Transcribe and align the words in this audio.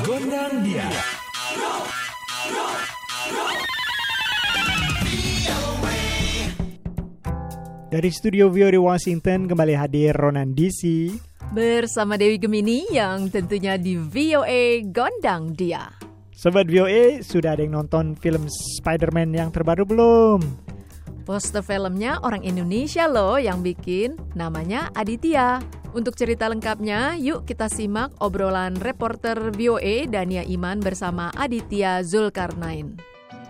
Gondang 0.00 0.64
dia. 0.64 0.88
Dari 7.92 8.08
studio 8.08 8.48
VOA 8.48 8.72
di 8.72 8.80
Washington 8.80 9.44
kembali 9.44 9.76
hadir 9.76 10.16
Ronan 10.16 10.56
DC. 10.56 11.12
Bersama 11.52 12.16
Dewi 12.16 12.40
Gemini 12.40 12.88
yang 12.88 13.28
tentunya 13.28 13.76
di 13.76 14.00
VOA 14.00 14.80
Gondang 14.88 15.52
Dia. 15.52 15.92
Sobat 16.32 16.72
VOA, 16.72 17.20
sudah 17.20 17.52
ada 17.52 17.60
yang 17.60 17.76
nonton 17.76 18.16
film 18.16 18.48
Spider-Man 18.48 19.36
yang 19.36 19.52
terbaru 19.52 19.84
belum? 19.84 20.71
Poster 21.22 21.62
filmnya 21.62 22.18
orang 22.26 22.42
Indonesia 22.42 23.06
loh 23.06 23.38
yang 23.38 23.62
bikin, 23.62 24.18
namanya 24.34 24.90
Aditya. 24.98 25.62
Untuk 25.94 26.18
cerita 26.18 26.48
lengkapnya, 26.50 27.14
yuk 27.20 27.46
kita 27.46 27.70
simak 27.70 28.10
obrolan 28.18 28.74
reporter 28.80 29.54
VOA 29.54 30.10
Dania 30.10 30.42
Iman 30.42 30.82
bersama 30.82 31.30
Aditya 31.38 32.02
Zulkarnain. 32.02 32.96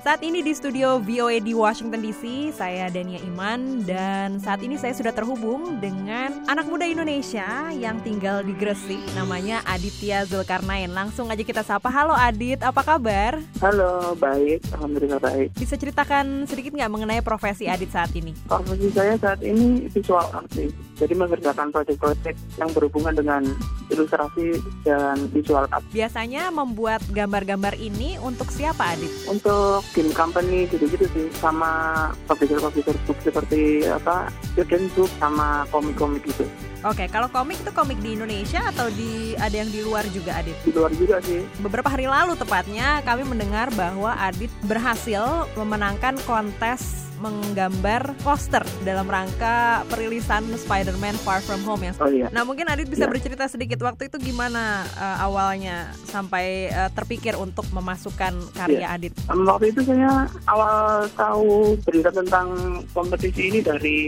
Saat 0.03 0.19
ini 0.27 0.43
di 0.43 0.51
studio 0.51 0.99
VOA 0.99 1.39
di 1.39 1.55
Washington 1.55 2.03
DC, 2.03 2.51
saya 2.59 2.91
Dania 2.91 3.23
Iman 3.23 3.87
dan 3.87 4.35
saat 4.43 4.59
ini 4.67 4.75
saya 4.75 4.91
sudah 4.99 5.15
terhubung 5.15 5.79
dengan 5.79 6.43
anak 6.51 6.67
muda 6.67 6.83
Indonesia 6.83 7.71
yang 7.71 8.03
tinggal 8.03 8.43
di 8.43 8.51
Gresik, 8.51 8.99
namanya 9.15 9.63
Aditya 9.63 10.27
Zulkarnain. 10.27 10.91
Langsung 10.91 11.31
aja 11.31 11.47
kita 11.47 11.63
sapa. 11.63 11.87
Halo 11.87 12.19
Adit, 12.19 12.67
apa 12.67 12.83
kabar? 12.83 13.39
Halo, 13.63 14.19
baik. 14.19 14.67
Alhamdulillah 14.75 15.23
baik. 15.23 15.55
Bisa 15.55 15.79
ceritakan 15.79 16.51
sedikit 16.51 16.75
nggak 16.75 16.91
mengenai 16.91 17.23
profesi 17.23 17.71
Adit 17.71 17.95
saat 17.95 18.11
ini? 18.19 18.35
Profesi 18.51 18.91
saya 18.91 19.15
saat 19.15 19.39
ini 19.47 19.87
visual 19.87 20.27
artist. 20.35 20.75
Jadi 20.99 21.15
mengerjakan 21.15 21.71
proyek-proyek 21.71 22.35
yang 22.59 22.71
berhubungan 22.75 23.15
dengan 23.15 23.43
ilustrasi 23.87 24.59
dan 24.83 25.31
visual 25.31 25.69
art. 25.71 25.85
Biasanya 25.95 26.49
membuat 26.51 27.05
gambar-gambar 27.13 27.77
ini 27.79 28.17
untuk 28.19 28.51
siapa 28.51 28.97
Adit? 28.97 29.13
Untuk 29.29 29.85
game 29.93 30.13
company 30.17 30.65
gitu-gitu 30.67 31.07
sih 31.13 31.27
sama 31.39 32.11
publisher-publisher 32.27 32.97
book 33.05 33.19
seperti 33.21 33.85
apa 33.87 34.33
student 34.53 34.89
book 34.97 35.11
sama 35.21 35.69
komik-komik 35.69 36.25
gitu 36.27 36.49
Oke, 36.83 37.07
kalau 37.07 37.31
komik 37.31 37.63
itu 37.63 37.71
komik 37.71 38.03
di 38.03 38.19
Indonesia 38.19 38.59
atau 38.67 38.91
di 38.91 39.39
ada 39.39 39.55
yang 39.55 39.71
di 39.71 39.87
luar 39.87 40.03
juga 40.11 40.43
Adit? 40.43 40.59
di 40.67 40.75
luar 40.75 40.91
juga 40.91 41.23
sih 41.23 41.47
Beberapa 41.63 41.87
hari 41.87 42.11
lalu 42.11 42.35
tepatnya 42.35 42.99
kami 43.07 43.23
mendengar 43.23 43.71
bahwa 43.79 44.19
Adit 44.19 44.51
berhasil 44.67 45.47
memenangkan 45.55 46.19
kontes 46.27 47.12
menggambar 47.23 48.19
poster 48.21 48.67
dalam 48.83 49.07
rangka 49.07 49.55
perilisan 49.87 50.43
Spider-Man 50.51 51.15
Far 51.17 51.39
From 51.39 51.63
Home 51.63 51.87
ya. 51.87 51.93
oh 51.97 52.11
iya 52.11 52.27
Nah 52.29 52.43
mungkin 52.43 52.67
Adit 52.67 52.91
bisa 52.91 53.07
Ya. 53.07 53.11
bercerita 53.11 53.47
sedikit 53.47 53.79
waktu 53.81 54.07
itu 54.07 54.19
gimana 54.19 54.63
uh, 54.95 55.23
awalnya 55.23 55.87
sampai 56.05 56.67
uh, 56.69 56.91
terpikir 56.91 57.35
untuk 57.35 57.67
memasukkan 57.71 58.31
karya 58.53 58.87
Adit. 58.89 59.13
Em, 59.27 59.43
waktu 59.43 59.71
itu 59.71 59.83
saya 59.83 60.25
awal 60.47 61.07
tahu 61.13 61.79
berita 61.83 62.11
tentang 62.11 62.51
kompetisi 62.91 63.49
ini 63.49 63.61
dari 63.61 63.99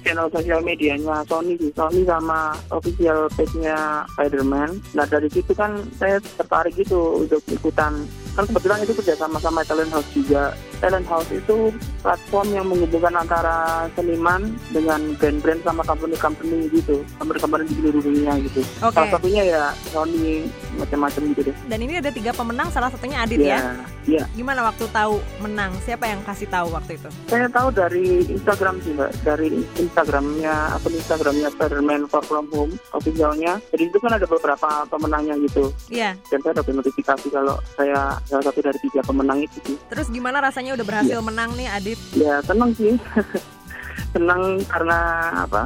channel 0.00 0.28
sosial 0.28 0.60
medianya 0.60 1.24
Sony 1.24 1.56
sih. 1.56 1.70
Sony 1.72 2.04
sama 2.04 2.54
official 2.70 3.26
page-nya 3.32 4.04
Spider-Man. 4.12 4.70
Nah 4.92 5.04
dari 5.04 5.26
situ 5.26 5.50
kan 5.52 5.74
saya 5.94 6.18
tertarik 6.20 6.74
gitu 6.74 7.18
untuk 7.18 7.40
ikutan. 7.48 8.06
Kan 8.34 8.44
kebetulan 8.50 8.82
itu 8.82 8.92
kerja 8.98 9.14
sama 9.14 9.38
sama 9.38 9.62
Talent 9.62 9.94
House 9.94 10.10
juga. 10.10 10.54
Talent 10.82 11.06
House 11.06 11.30
itu 11.30 11.70
platform 12.02 12.48
yang 12.52 12.66
menghubungkan 12.68 13.14
antara 13.16 13.88
seniman 13.96 14.52
dengan 14.74 15.00
brand-brand 15.16 15.62
sama 15.64 15.86
company-company 15.86 16.68
gitu. 16.74 17.00
Company-company 17.16 17.64
di 17.70 17.74
seluruh 17.78 18.02
dunia 18.02 18.32
gitu. 18.42 18.60
Oke. 18.82 18.92
Salah 18.92 19.10
satunya 19.16 19.42
ya 19.46 19.62
Sony 19.88 20.50
macam-macam 20.76 21.22
gitu 21.32 21.40
deh. 21.48 21.56
Dan 21.70 21.78
ini 21.86 22.02
ada 22.02 22.10
tiga 22.10 22.34
pemenang, 22.34 22.68
salah 22.74 22.90
satunya 22.90 23.22
Adit 23.22 23.40
ya. 23.40 23.86
Iya. 24.04 24.28
Gimana 24.36 24.66
waktu 24.66 24.84
tahu 24.90 25.22
menang? 25.40 25.72
Siapa 25.86 26.04
yang 26.10 26.20
kasih 26.26 26.50
tahu 26.50 26.74
waktu 26.74 27.00
itu? 27.00 27.08
Saya 27.30 27.48
tahu 27.48 27.70
dari 27.72 28.26
Instagram 28.28 28.82
sih 28.84 28.92
mbak, 28.92 29.10
dari 29.24 29.64
Instagramnya 29.80 30.76
akun 30.76 30.92
Instagramnya 30.92 31.48
Spiderman 31.54 32.10
Far 32.10 32.26
From 32.26 32.50
Home 32.52 32.76
officialnya. 32.92 33.62
Jadi 33.72 33.88
itu 33.88 33.98
kan 34.02 34.18
ada 34.18 34.26
beberapa 34.28 34.84
pemenangnya 34.90 35.38
gitu. 35.40 35.72
Iya. 35.88 36.18
Dan 36.28 36.44
saya 36.44 36.60
dapat 36.60 36.76
notifikasi 36.76 37.26
kalau 37.32 37.56
saya 37.78 38.20
salah 38.24 38.44
satu 38.44 38.60
dari 38.60 38.78
tiga 38.80 39.00
pemenang 39.00 39.40
itu 39.40 39.58
sih. 39.62 39.76
Terus 39.86 40.08
gimana 40.08 40.40
rasanya 40.40 40.72
udah 40.72 40.82
berhasil 40.82 41.18
Iya. 41.18 41.24
menang 41.24 41.50
nih 41.54 41.68
Adit? 41.68 41.98
Ya 42.12 42.40
senang 42.40 42.70
sih. 42.72 42.96
senang 44.14 44.42
karena 44.64 44.98
apa? 45.42 45.62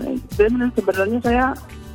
eh, 0.00 0.16
Dan 0.34 0.72
sebenarnya 0.72 1.18
saya 1.20 1.44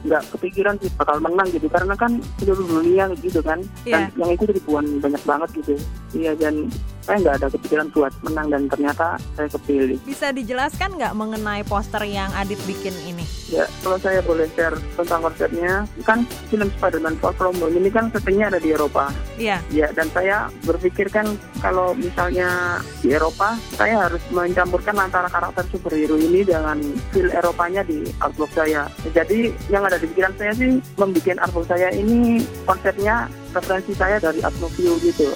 nggak 0.05 0.21
kepikiran 0.31 0.77
sih 0.77 0.89
bakal 0.93 1.17
menang 1.17 1.49
gitu 1.49 1.65
karena 1.65 1.97
kan 1.97 2.11
seluruh 2.37 2.61
dunia 2.61 3.09
gitu 3.17 3.41
kan 3.41 3.57
dan 3.83 4.05
Iya. 4.05 4.13
yang 4.15 4.29
ikut 4.31 4.53
ribuan 4.53 4.85
banyak 5.01 5.17
banget 5.25 5.49
gitu 5.55 5.73
iya 6.13 6.37
dan 6.37 6.69
saya 7.05 7.21
nggak 7.21 7.35
ada 7.37 7.47
kepikiran 7.53 7.87
buat 7.93 8.13
menang 8.25 8.47
dan 8.49 8.61
ternyata 8.65 9.21
saya 9.37 9.47
kepilih 9.53 10.01
Bisa 10.01 10.33
dijelaskan 10.33 10.97
nggak 10.97 11.13
mengenai 11.13 11.61
poster 11.61 12.01
yang 12.03 12.33
Adit 12.33 12.57
bikin 12.65 12.97
ini? 13.05 13.21
Ya, 13.53 13.69
kalau 13.85 14.01
saya 14.01 14.25
boleh 14.25 14.49
share 14.57 14.73
tentang 14.97 15.21
konsepnya, 15.21 15.85
kan 16.01 16.25
film 16.49 16.65
Spider-Man 16.73 17.13
Far 17.21 17.37
From 17.37 17.53
Home 17.61 17.77
ini 17.77 17.93
kan 17.93 18.09
settingnya 18.09 18.49
ada 18.49 18.57
di 18.57 18.73
Eropa. 18.73 19.13
Iya. 19.37 19.61
Ya, 19.69 19.93
dan 19.93 20.09
saya 20.09 20.49
berpikir 20.65 21.13
kan 21.13 21.37
kalau 21.61 21.93
misalnya 21.93 22.81
di 23.05 23.13
Eropa, 23.13 23.53
saya 23.77 24.09
harus 24.09 24.21
mencampurkan 24.33 24.97
antara 24.97 25.29
karakter 25.29 25.61
superhero 25.69 26.17
ini 26.17 26.41
dengan 26.41 26.81
feel 27.13 27.29
Eropanya 27.29 27.85
di 27.85 28.01
artwork 28.17 28.49
saya. 28.57 28.89
Jadi, 29.13 29.53
yang 29.69 29.85
ada 29.85 30.01
di 30.01 30.09
pikiran 30.09 30.33
saya 30.41 30.51
sih, 30.57 30.81
membuat 30.97 31.37
artwork 31.45 31.69
saya 31.69 31.93
ini 31.93 32.41
konsepnya 32.65 33.29
referensi 33.55 33.95
saya 33.95 34.19
dari 34.19 34.43
art 34.43 34.55
novio 34.59 34.99
gitu, 34.99 35.31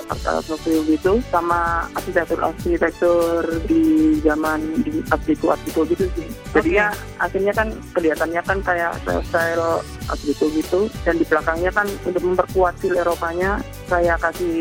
novio 0.51 0.79
gitu, 0.85 1.13
sama 1.31 1.87
arsitektur-arsitektur 1.95 3.63
di 3.65 4.17
zaman 4.19 4.83
di 4.83 4.99
art 5.09 5.23
deco 5.23 5.55
art 5.55 5.61
deco 5.63 5.87
gitu 5.87 6.05
sih. 6.13 6.27
Jadi 6.51 6.69
Oke. 6.75 6.79
ya 6.79 6.87
akhirnya 7.23 7.53
kan 7.55 7.67
kelihatannya 7.95 8.41
kan 8.43 8.57
kayak 8.61 8.91
style 9.25 9.81
art 10.11 10.21
deco 10.27 10.45
gitu 10.51 10.79
dan 11.07 11.15
di 11.15 11.25
belakangnya 11.25 11.71
kan 11.71 11.87
untuk 12.03 12.21
memperkuat 12.21 12.75
feel 12.83 12.97
Eropanya 12.99 13.63
saya 13.89 14.19
kasih 14.21 14.59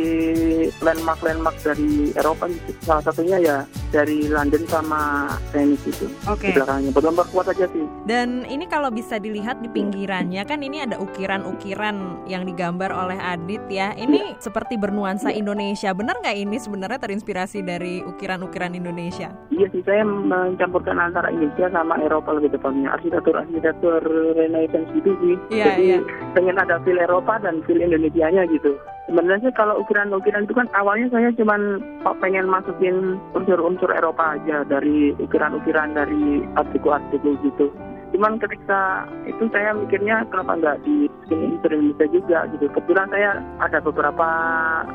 landmark-landmark 0.81 1.57
dari 1.61 2.15
Eropa 2.17 2.49
gitu. 2.49 2.71
Salah 2.87 3.05
satunya 3.05 3.37
ya 3.43 3.57
dari 3.93 4.29
London 4.29 4.65
sama 4.69 5.33
Venice 5.53 5.85
gitu 5.89 6.07
Oke. 6.29 6.49
di 6.49 6.57
belakangnya. 6.57 6.91
Buat 6.95 7.07
memperkuat 7.13 7.47
aja 7.53 7.67
sih. 7.73 7.85
Dan 8.05 8.45
ini 8.49 8.65
kalau 8.69 8.89
bisa 8.93 9.21
dilihat 9.21 9.61
di 9.61 9.69
pinggirannya 9.69 10.45
kan 10.45 10.61
ini 10.65 10.85
ada 10.85 10.97
ukiran-ukiran 11.01 12.29
yang 12.29 12.45
digambar 12.45 12.93
oleh 12.93 13.19
Adit 13.49 13.65
ya. 13.73 13.97
Ini 13.97 14.37
seperti 14.37 14.77
bernuansa 14.77 15.33
Indonesia. 15.33 15.97
Benar 15.97 16.21
nggak 16.21 16.37
ini 16.37 16.61
sebenarnya 16.61 17.01
terinspirasi 17.01 17.65
dari 17.65 18.05
ukiran-ukiran 18.05 18.77
Indonesia? 18.77 19.33
Iya 19.49 19.73
sih, 19.73 19.81
saya 19.89 20.05
mencampurkan 20.05 21.01
antara 21.01 21.33
Indonesia 21.33 21.73
sama 21.73 21.97
Eropa 21.97 22.37
lebih 22.37 22.53
tepatnya. 22.53 22.93
Arsitektur-arsitektur 23.01 24.05
Renaissance 24.37 24.93
gitu 24.93 25.17
sih. 25.25 25.41
Iya, 25.49 25.65
Jadi 25.65 25.85
iya. 25.97 25.99
pengen 26.37 26.61
ada 26.61 26.77
feel 26.85 27.01
Eropa 27.01 27.41
dan 27.41 27.65
feel 27.65 27.81
Indonesianya 27.81 28.45
gitu. 28.53 28.77
Sebenarnya 29.09 29.49
kalau 29.57 29.81
ukiran-ukiran 29.81 30.45
itu 30.45 30.53
kan 30.53 30.69
awalnya 30.77 31.09
saya 31.09 31.33
cuman 31.33 31.81
pengen 32.21 32.53
masukin 32.53 33.17
unsur-unsur 33.33 33.89
Eropa 33.97 34.37
aja 34.37 34.61
dari 34.69 35.17
ukiran-ukiran 35.17 35.97
dari 35.97 36.45
art 36.53 36.69
deco-art 36.77 37.01
deco 37.17 37.33
gitu. 37.41 37.73
Cuman 38.15 38.41
ketika 38.41 39.05
itu 39.29 39.45
saya 39.53 39.77
mikirnya 39.77 40.25
kenapa 40.33 40.57
nggak 40.57 40.79
di 40.87 41.11
unsur 41.29 41.71
Indonesia 41.73 42.07
juga 42.09 42.39
gitu. 42.57 42.65
Kebetulan 42.73 43.09
saya 43.13 43.31
ada 43.61 43.79
beberapa 43.85 44.29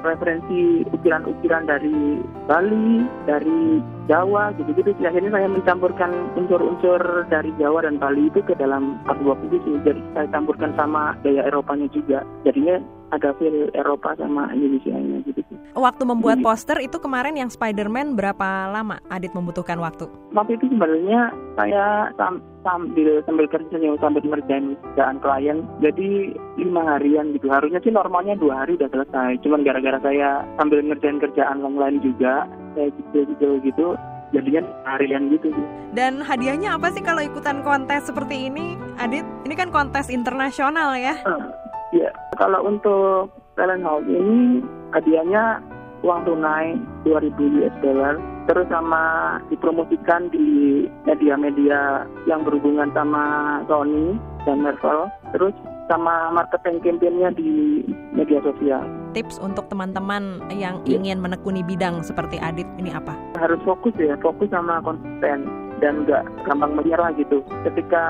referensi 0.02 0.82
ukiran-ukiran 0.90 1.70
dari 1.70 2.24
Bali, 2.50 3.06
dari 3.30 3.84
Jawa 4.10 4.52
gitu-gitu. 4.58 4.98
Akhirnya 5.06 5.32
saya 5.32 5.48
mencampurkan 5.48 6.12
unsur-unsur 6.36 7.30
dari 7.30 7.54
Jawa 7.62 7.86
dan 7.86 8.02
Bali 8.02 8.34
itu 8.34 8.42
ke 8.42 8.58
dalam 8.58 8.98
artwork 9.06 9.40
itu 9.52 9.62
sih. 9.62 9.76
Jadi 9.86 10.02
saya 10.18 10.28
campurkan 10.34 10.74
sama 10.74 11.14
gaya 11.22 11.46
Eropanya 11.46 11.86
juga. 11.94 12.26
Jadinya 12.44 12.82
ada 13.14 13.30
feel 13.38 13.70
Eropa 13.78 14.18
sama 14.18 14.50
Indonesia-nya 14.50 15.22
gitu. 15.30 15.43
Waktu 15.74 16.06
membuat 16.06 16.38
poster 16.46 16.78
itu 16.80 17.02
kemarin 17.02 17.34
yang 17.34 17.50
Spider-Man 17.50 18.14
berapa 18.14 18.70
lama 18.70 19.02
Adit 19.10 19.34
membutuhkan 19.34 19.82
waktu? 19.82 20.06
Waktu 20.30 20.62
itu 20.62 20.70
sebenarnya 20.70 21.34
saya 21.58 22.14
sam- 22.14 22.46
sambil 22.62 23.26
sambil 23.26 23.50
kerja 23.50 23.76
nih, 23.76 23.98
sambil 23.98 24.22
ngerjain 24.22 24.78
kerjaan 24.80 25.18
klien 25.20 25.58
jadi 25.82 26.10
lima 26.56 26.82
harian 26.96 27.34
gitu 27.34 27.52
harusnya 27.52 27.82
sih 27.84 27.92
normalnya 27.92 28.40
dua 28.40 28.64
hari 28.64 28.80
udah 28.80 28.88
selesai 28.88 29.42
cuman 29.44 29.66
gara-gara 29.68 30.00
saya 30.00 30.48
sambil 30.56 30.80
ngerjain 30.80 31.20
kerjaan 31.20 31.60
yang 31.60 31.76
lain 31.76 32.00
juga 32.00 32.48
saya 32.72 32.88
gitu 32.88 33.28
gitu 33.36 33.48
gitu 33.68 33.88
jadinya 34.32 34.64
harian 34.88 35.28
gitu 35.28 35.52
sih 35.52 35.66
Dan 35.92 36.24
hadiahnya 36.24 36.78
apa 36.78 36.90
sih 36.90 37.04
kalau 37.04 37.22
ikutan 37.22 37.62
kontes 37.62 38.10
seperti 38.10 38.50
ini, 38.50 38.74
Adit? 38.98 39.22
Ini 39.46 39.54
kan 39.54 39.70
kontes 39.70 40.10
internasional 40.10 40.98
ya? 40.98 41.22
Ya, 41.94 42.10
kalau 42.34 42.66
untuk 42.66 43.30
talent 43.54 43.86
house 43.86 44.10
ini 44.10 44.66
hadiahnya 44.94 45.60
uang 46.04 46.22
tunai 46.28 46.76
2000 47.08 47.60
US 47.64 47.76
dollar 47.82 48.16
terus 48.46 48.68
sama 48.68 49.04
dipromosikan 49.48 50.28
di 50.30 50.84
media-media 51.08 52.04
yang 52.28 52.44
berhubungan 52.44 52.92
sama 52.92 53.24
Sony 53.72 54.20
dan 54.44 54.60
Marvel 54.60 55.08
terus 55.32 55.56
sama 55.92 56.32
marketing 56.32 56.80
campaign-nya 56.80 57.36
di 57.36 57.84
media 58.16 58.40
sosial. 58.40 58.88
Tips 59.12 59.36
untuk 59.44 59.68
teman-teman 59.68 60.40
yang 60.50 60.80
Ya. 60.88 60.96
ingin 60.96 61.20
menekuni 61.20 61.60
bidang 61.62 62.02
seperti 62.02 62.40
Adit 62.40 62.66
ini 62.80 62.90
apa? 62.90 63.12
Harus 63.36 63.60
fokus 63.68 63.92
ya, 64.00 64.16
fokus 64.24 64.48
sama 64.48 64.80
konsisten 64.80 65.44
dan 65.84 66.08
nggak 66.08 66.24
gampang 66.48 66.72
menyerah 66.80 67.12
gitu. 67.20 67.44
Ketika 67.68 68.04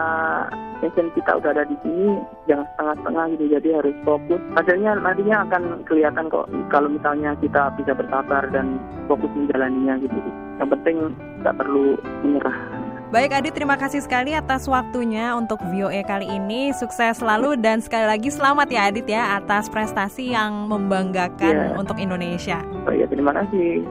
passion 0.83 1.07
kita 1.15 1.31
udah 1.39 1.49
ada 1.55 1.63
di 1.63 1.79
sini, 1.79 2.19
jangan 2.51 2.67
setengah-setengah 2.75 3.25
gitu. 3.39 3.45
Jadi 3.55 3.69
harus 3.71 3.95
fokus. 4.03 4.41
Hasilnya 4.59 4.91
nantinya 4.99 5.37
akan 5.47 5.63
kelihatan 5.87 6.27
kok 6.27 6.51
kalau 6.67 6.91
misalnya 6.91 7.31
kita 7.39 7.71
bisa 7.79 7.95
bersabar 7.95 8.43
dan 8.51 8.75
fokus 9.07 9.31
menjalaninya 9.31 9.95
gitu. 10.03 10.19
Yang 10.59 10.69
penting 10.75 10.95
nggak 11.39 11.55
perlu 11.55 11.95
menyerah. 12.27 12.57
Baik 13.13 13.29
Adit, 13.29 13.53
terima 13.53 13.77
kasih 13.77 14.01
sekali 14.01 14.33
atas 14.33 14.65
waktunya 14.65 15.37
untuk 15.37 15.61
VOA 15.69 16.01
kali 16.01 16.25
ini. 16.25 16.73
Sukses 16.73 17.21
selalu 17.21 17.61
dan 17.61 17.77
sekali 17.77 18.09
lagi 18.09 18.33
selamat 18.33 18.67
ya 18.73 18.81
Adit 18.89 19.05
ya 19.05 19.37
atas 19.37 19.69
prestasi 19.69 20.33
yang 20.33 20.65
membanggakan 20.65 21.53
Iya. 21.53 21.77
untuk 21.77 22.01
Indonesia. 22.01 22.59
Oh 22.83 22.91
ya 22.91 23.05
terima 23.05 23.29
kasih. 23.37 23.85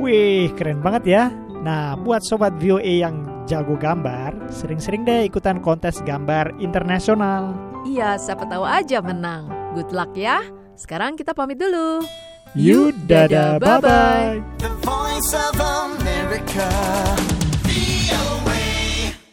Wih, 0.00 0.48
keren 0.56 0.80
banget 0.80 1.04
ya. 1.04 1.22
Nah, 1.60 1.92
buat 2.00 2.24
sobat 2.24 2.56
VOA 2.56 3.04
yang 3.04 3.37
jago 3.48 3.80
gambar, 3.80 4.52
sering-sering 4.52 5.08
deh 5.08 5.24
ikutan 5.24 5.64
kontes 5.64 6.04
gambar 6.04 6.52
internasional. 6.60 7.56
Iya, 7.88 8.20
siapa 8.20 8.44
tahu 8.44 8.68
aja 8.68 9.00
menang. 9.00 9.48
Good 9.72 9.96
luck 9.96 10.12
ya. 10.12 10.44
Sekarang 10.76 11.16
kita 11.16 11.32
pamit 11.32 11.56
dulu. 11.56 12.04
You 12.52 12.92
dadah, 13.08 13.56
bye-bye. 13.56 14.60
The 14.60 14.72
voice 14.84 15.32
of 15.32 15.56
America. 15.56 16.68
VOA. 17.64 18.57